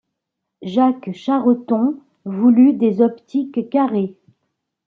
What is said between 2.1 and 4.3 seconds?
voulut des optiques carrées.